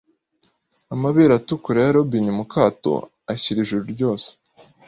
[0.93, 2.91] Amabere atukura ya Robin mu kato
[3.33, 4.29] ashyira Ijuru ryose